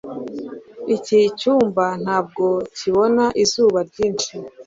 iki 0.95 1.19
cyumba 1.39 1.85
ntabwo 2.03 2.45
kibona 2.77 3.25
izuba 3.43 3.79
ryinshi 3.89 4.33